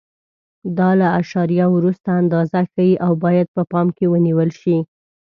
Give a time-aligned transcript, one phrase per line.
[0.77, 4.77] دا له اعشاریه وروسته اندازه ښیي او باید په پام کې ونیول شي.